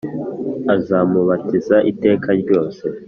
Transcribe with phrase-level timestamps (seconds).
[0.75, 2.83] azamubatiza iteka ryose